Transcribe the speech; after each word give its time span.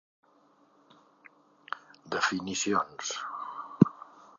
Definicions. 2.15 3.13